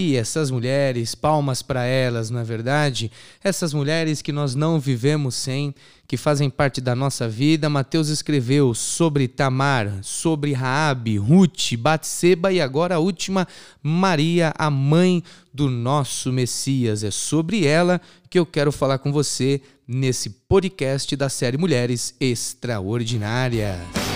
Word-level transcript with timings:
E 0.00 0.14
essas 0.14 0.48
mulheres, 0.48 1.16
palmas 1.16 1.60
para 1.60 1.84
elas, 1.84 2.30
não 2.30 2.38
é 2.38 2.44
verdade? 2.44 3.10
Essas 3.42 3.74
mulheres 3.74 4.22
que 4.22 4.30
nós 4.30 4.54
não 4.54 4.78
vivemos 4.78 5.34
sem, 5.34 5.74
que 6.06 6.16
fazem 6.16 6.48
parte 6.48 6.80
da 6.80 6.94
nossa 6.94 7.28
vida. 7.28 7.68
Mateus 7.68 8.08
escreveu 8.08 8.72
sobre 8.74 9.26
Tamar, 9.26 9.92
sobre 10.02 10.52
Raabe, 10.52 11.18
Ruth, 11.18 11.74
Batseba 11.76 12.52
e 12.52 12.60
agora 12.60 12.94
a 12.94 13.00
última, 13.00 13.48
Maria, 13.82 14.54
a 14.56 14.70
mãe 14.70 15.20
do 15.52 15.68
nosso 15.68 16.32
Messias. 16.32 17.02
É 17.02 17.10
sobre 17.10 17.66
ela 17.66 18.00
que 18.30 18.38
eu 18.38 18.46
quero 18.46 18.70
falar 18.70 18.98
com 18.98 19.10
você 19.10 19.60
nesse 19.84 20.30
podcast 20.30 21.16
da 21.16 21.28
série 21.28 21.58
Mulheres 21.58 22.14
Extraordinárias. 22.20 24.07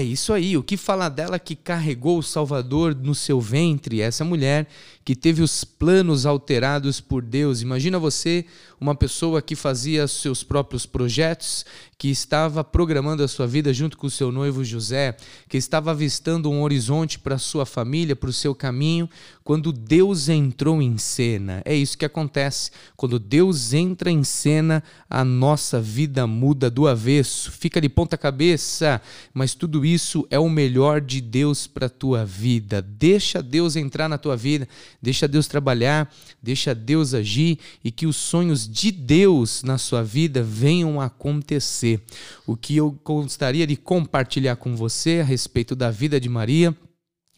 É 0.00 0.02
isso 0.02 0.32
aí, 0.32 0.56
o 0.56 0.62
que 0.62 0.78
fala 0.78 1.10
dela 1.10 1.38
que 1.38 1.54
carregou 1.54 2.16
o 2.16 2.22
Salvador 2.22 2.94
no 2.94 3.14
seu 3.14 3.38
ventre, 3.38 4.00
essa 4.00 4.24
mulher 4.24 4.66
que 5.04 5.14
teve 5.14 5.42
os 5.42 5.64
planos 5.64 6.24
alterados 6.24 7.00
por 7.00 7.20
Deus. 7.20 7.60
Imagina 7.60 7.98
você, 7.98 8.46
uma 8.80 8.94
pessoa 8.94 9.42
que 9.42 9.54
fazia 9.56 10.06
seus 10.06 10.42
próprios 10.42 10.86
projetos, 10.86 11.66
que 11.98 12.08
estava 12.08 12.64
programando 12.64 13.22
a 13.22 13.28
sua 13.28 13.46
vida 13.46 13.74
junto 13.74 13.98
com 13.98 14.06
o 14.06 14.10
seu 14.10 14.32
noivo 14.32 14.64
José, 14.64 15.16
que 15.48 15.58
estava 15.58 15.90
avistando 15.90 16.50
um 16.50 16.62
horizonte 16.62 17.18
para 17.18 17.36
sua 17.36 17.66
família, 17.66 18.16
para 18.16 18.30
o 18.30 18.32
seu 18.32 18.54
caminho, 18.54 19.08
quando 19.44 19.72
Deus 19.72 20.28
entrou 20.28 20.80
em 20.80 20.96
cena. 20.96 21.60
É 21.64 21.74
isso 21.74 21.98
que 21.98 22.04
acontece. 22.04 22.70
Quando 22.96 23.18
Deus 23.18 23.72
entra 23.74 24.10
em 24.10 24.22
cena, 24.22 24.82
a 25.10 25.24
nossa 25.24 25.80
vida 25.80 26.26
muda 26.26 26.70
do 26.70 26.86
avesso, 26.86 27.50
fica 27.50 27.80
de 27.80 27.88
ponta 27.88 28.16
cabeça, 28.16 29.02
mas 29.34 29.54
tudo 29.54 29.84
isso 29.92 30.26
é 30.30 30.38
o 30.38 30.48
melhor 30.48 31.00
de 31.00 31.20
Deus 31.20 31.66
para 31.66 31.86
a 31.86 31.90
tua 31.90 32.24
vida. 32.24 32.82
Deixa 32.82 33.42
Deus 33.42 33.76
entrar 33.76 34.08
na 34.08 34.18
tua 34.18 34.36
vida 34.36 34.68
Deixa 35.00 35.26
Deus 35.26 35.46
trabalhar, 35.46 36.12
deixa 36.42 36.74
Deus 36.74 37.14
agir 37.14 37.58
e 37.82 37.90
que 37.90 38.06
os 38.06 38.16
sonhos 38.16 38.68
de 38.68 38.90
Deus 38.90 39.62
na 39.62 39.78
sua 39.78 40.02
vida 40.02 40.42
venham 40.42 41.00
a 41.00 41.06
acontecer. 41.06 42.00
O 42.46 42.56
que 42.56 42.76
eu 42.76 42.90
gostaria 43.04 43.66
de 43.66 43.76
compartilhar 43.76 44.56
com 44.56 44.76
você 44.76 45.20
a 45.20 45.24
respeito 45.24 45.74
da 45.74 45.90
vida 45.90 46.20
de 46.20 46.28
Maria 46.28 46.76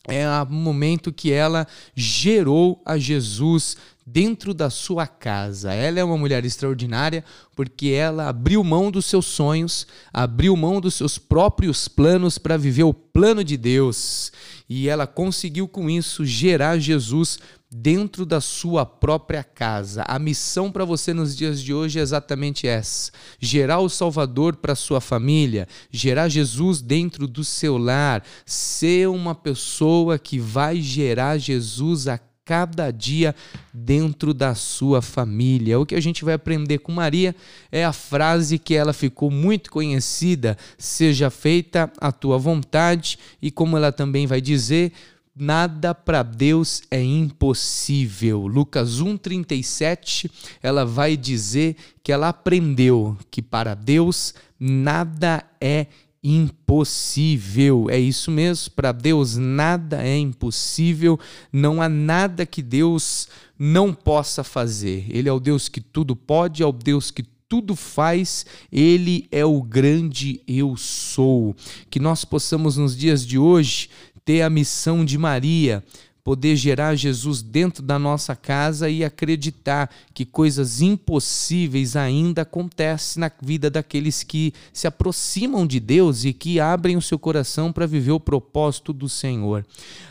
é 0.08 0.26
o 0.26 0.52
momento 0.52 1.12
que 1.12 1.32
ela 1.32 1.66
gerou 1.94 2.82
a 2.84 2.98
Jesus 2.98 3.76
dentro 4.06 4.52
da 4.52 4.68
sua 4.68 5.06
casa. 5.06 5.72
Ela 5.72 6.00
é 6.00 6.04
uma 6.04 6.18
mulher 6.18 6.44
extraordinária 6.44 7.24
porque 7.54 7.88
ela 7.88 8.28
abriu 8.28 8.62
mão 8.64 8.90
dos 8.90 9.06
seus 9.06 9.26
sonhos, 9.26 9.86
abriu 10.12 10.56
mão 10.56 10.80
dos 10.80 10.94
seus 10.94 11.18
próprios 11.18 11.86
planos 11.86 12.36
para 12.36 12.56
viver 12.56 12.82
o 12.82 12.94
plano 12.94 13.44
de 13.44 13.56
Deus. 13.56 14.32
E 14.68 14.88
ela 14.88 15.06
conseguiu 15.06 15.68
com 15.68 15.88
isso 15.88 16.24
gerar 16.24 16.78
Jesus 16.78 17.38
dentro 17.72 18.27
da 18.27 18.41
sua 18.41 18.84
própria 18.84 19.43
casa. 19.43 20.05
A 20.06 20.19
missão 20.19 20.71
para 20.71 20.84
você 20.84 21.15
nos 21.15 21.34
dias 21.34 21.62
de 21.62 21.72
hoje 21.72 21.99
é 21.99 22.03
exatamente 22.03 22.69
essa: 22.69 23.10
gerar 23.41 23.78
o 23.78 23.88
Salvador 23.88 24.56
para 24.56 24.75
sua 24.75 25.00
família, 25.00 25.66
gerar 25.91 26.28
Jesus 26.28 26.82
dentro 26.82 27.27
do 27.27 27.43
seu 27.43 27.78
lar, 27.78 28.22
ser 28.44 29.09
uma 29.09 29.34
pessoa 29.34 30.19
que 30.19 30.38
vai 30.38 30.81
gerar 30.81 31.38
Jesus 31.38 32.09
a 32.09 32.21
cada 32.44 32.91
dia 32.91 33.34
dentro 33.72 34.34
da 34.34 34.55
sua 34.55 35.00
família. 35.00 35.78
O 35.78 35.87
que 35.87 35.94
a 35.94 36.00
gente 36.00 36.25
vai 36.25 36.34
aprender 36.34 36.78
com 36.78 36.93
Maria 36.93 37.34
é 37.71 37.84
a 37.84 37.93
frase 37.93 38.59
que 38.59 38.75
ela 38.75 38.93
ficou 38.93 39.31
muito 39.31 39.71
conhecida: 39.71 40.59
seja 40.77 41.31
feita 41.31 41.91
a 41.99 42.11
tua 42.11 42.38
vontade, 42.38 43.19
e 43.41 43.50
como 43.50 43.77
ela 43.77 43.93
também 43.93 44.27
vai 44.27 44.41
dizer, 44.41 44.93
Nada 45.34 45.94
para 45.94 46.22
Deus 46.22 46.82
é 46.91 47.03
impossível. 47.03 48.47
Lucas 48.47 49.00
1:37, 49.00 50.31
ela 50.62 50.84
vai 50.84 51.16
dizer 51.16 51.76
que 52.03 52.12
ela 52.12 52.28
aprendeu 52.28 53.16
que 53.31 53.41
para 53.41 53.75
Deus 53.75 54.34
nada 54.60 55.43
é 55.59 55.87
impossível. 56.22 57.87
É 57.88 57.98
isso 57.98 58.31
mesmo, 58.31 58.72
para 58.72 58.93
Deus 58.93 59.37
nada 59.37 60.03
é 60.06 60.19
impossível, 60.19 61.19
não 61.50 61.81
há 61.81 61.88
nada 61.88 62.44
que 62.44 62.62
Deus 62.62 63.26
não 63.59 63.94
possa 63.94 64.44
fazer. 64.44 65.06
Ele 65.09 65.31
é 65.31 65.32
o 65.32 65.41
Deus 65.41 65.66
que 65.66 65.81
tudo 65.81 66.14
pode, 66.14 66.62
é 66.62 66.66
o 66.66 66.72
Deus 66.72 67.10
que 67.10 67.25
tudo 67.49 67.76
faz, 67.76 68.47
ele 68.70 69.28
é 69.31 69.44
o 69.44 69.60
grande 69.62 70.41
eu 70.49 70.75
sou. 70.76 71.54
Que 71.91 72.00
nós 72.00 72.25
possamos 72.25 72.78
nos 72.78 72.97
dias 72.97 73.26
de 73.26 73.38
hoje 73.38 73.91
ter 74.25 74.43
a 74.43 74.50
missão 74.50 75.05
de 75.05 75.19
Maria, 75.19 75.83
poder 76.25 76.55
gerar 76.55 76.94
Jesus 76.94 77.43
dentro 77.43 77.83
da 77.83 77.99
nossa 77.99 78.37
casa 78.37 78.88
e 78.88 79.05
acreditar 79.05 79.91
que 80.15 80.25
coisas 80.25 80.81
impossíveis 80.81 81.97
ainda 81.97 82.43
acontecem 82.43 83.21
na 83.21 83.31
vida 83.43 83.69
daqueles 83.69 84.22
que 84.22 84.55
se 84.72 84.87
aproximam 84.87 85.66
de 85.66 85.81
Deus 85.81 86.25
e 86.25 86.32
que 86.32 86.61
abrem 86.61 86.97
o 86.97 87.03
seu 87.03 87.19
coração 87.19 87.72
para 87.72 87.87
viver 87.87 88.12
o 88.12 88.21
propósito 88.21 88.93
do 88.93 89.09
Senhor. 89.09 89.66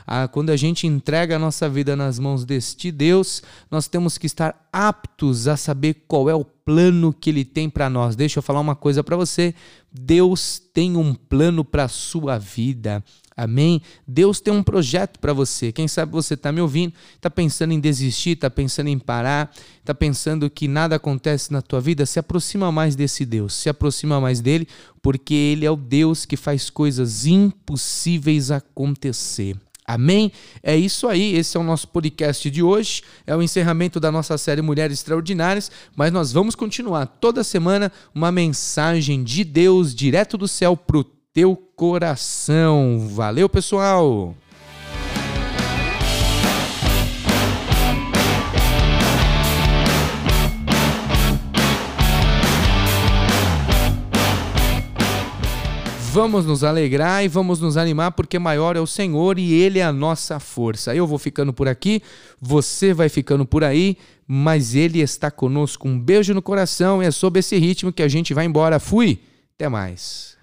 Ah, 0.06 0.28
quando 0.28 0.50
a 0.50 0.58
gente 0.58 0.86
entrega 0.86 1.38
a 1.38 1.40
nossa 1.40 1.70
vida 1.70 1.96
nas 1.96 2.20
mãos 2.20 2.44
deste 2.44 2.92
Deus, 2.92 3.42
nós 3.70 3.88
temos 3.88 4.18
que 4.18 4.26
estar 4.26 4.68
aptos 4.74 5.48
a 5.48 5.56
saber 5.56 6.04
qual 6.08 6.30
é 6.30 6.36
o 6.36 6.44
plano 6.44 7.14
que 7.14 7.30
ele 7.30 7.46
tem 7.46 7.70
para 7.70 7.90
nós. 7.90 8.16
Deixa 8.18 8.40
eu 8.40 8.44
falar 8.44 8.60
uma 8.60 8.76
coisa 8.76 9.02
para 9.02 9.16
você. 9.16 9.56
Deus 9.92 10.62
tem 10.74 10.98
um 10.98 11.14
plano 11.14 11.64
para 11.64 11.86
a 11.86 11.90
sua 11.90 12.38
vida. 12.38 13.04
Amém? 13.36 13.82
Deus 14.08 14.42
tem 14.42 14.54
um 14.54 14.62
projeto 14.62 15.20
para 15.20 15.34
você. 15.34 15.72
Quem 15.72 15.88
sabe 15.88 16.12
você 16.12 16.34
está 16.34 16.52
me 16.52 16.62
ouvindo, 16.62 16.94
está 17.16 17.30
pensando 17.30 17.74
em 17.74 17.80
desistir, 17.80 18.32
está 18.32 18.50
pensando 18.50 18.88
em 18.88 19.00
parar, 19.00 19.52
está 19.80 19.96
pensando 19.96 20.50
que 20.50 20.68
nada 20.68 20.98
acontece 20.98 21.52
na 21.52 21.62
tua 21.62 21.80
vida. 21.80 22.06
Se 22.06 22.20
aproxima 22.20 22.72
mais 22.72 22.96
desse 22.96 23.26
Deus, 23.26 23.54
se 23.54 23.70
aproxima 23.70 24.20
mais 24.20 24.42
dele, 24.42 24.68
porque 25.02 25.34
ele 25.34 25.66
é 25.66 25.72
o 25.72 25.76
Deus 25.76 26.26
que 26.26 26.36
faz 26.36 26.70
coisas 26.70 27.26
impossíveis 27.26 28.52
acontecer. 28.52 29.56
Amém? 29.86 30.32
É 30.62 30.76
isso 30.76 31.08
aí, 31.08 31.36
esse 31.36 31.58
é 31.58 31.60
o 31.60 31.64
nosso 31.64 31.88
podcast 31.88 32.50
de 32.50 32.62
hoje. 32.62 33.02
É 33.26 33.36
o 33.36 33.42
encerramento 33.42 34.00
da 34.00 34.12
nossa 34.12 34.38
série 34.38 34.62
Mulheres 34.62 35.00
Extraordinárias, 35.00 35.72
mas 35.96 36.12
nós 36.12 36.32
vamos 36.32 36.56
continuar 36.56 37.06
toda 37.06 37.44
semana 37.44 37.92
uma 38.14 38.32
mensagem 38.32 39.24
de 39.24 39.44
Deus 39.44 39.96
direto 39.96 40.38
do 40.38 40.48
céu 40.48 40.78
para 40.78 41.00
o 41.00 41.21
teu 41.34 41.56
coração. 41.76 43.08
Valeu, 43.10 43.48
pessoal! 43.48 44.36
Vamos 56.14 56.46
nos 56.46 56.62
alegrar 56.62 57.24
e 57.24 57.30
vamos 57.30 57.62
nos 57.62 57.78
animar, 57.78 58.12
porque 58.12 58.38
maior 58.38 58.76
é 58.76 58.82
o 58.82 58.86
Senhor 58.86 59.40
e 59.40 59.54
Ele 59.54 59.80
é 59.80 59.84
a 59.84 59.94
nossa 59.94 60.42
força. 60.42 60.94
Eu 60.94 61.08
vou 61.08 61.18
ficando 61.18 61.54
por 61.54 61.70
aqui, 61.70 62.02
você 62.38 62.94
vai 62.94 63.08
ficando 63.08 63.46
por 63.46 63.64
aí, 63.64 63.98
mas 64.28 64.76
Ele 64.76 65.00
está 65.00 65.32
conosco. 65.32 65.88
Um 65.88 65.98
beijo 65.98 66.34
no 66.34 66.42
coração 66.42 67.02
e 67.02 67.06
é 67.06 67.12
sob 67.12 67.40
esse 67.40 67.58
ritmo 67.58 67.94
que 67.94 68.04
a 68.04 68.10
gente 68.10 68.34
vai 68.34 68.44
embora. 68.44 68.78
Fui, 68.78 69.22
até 69.56 69.70
mais. 69.70 70.41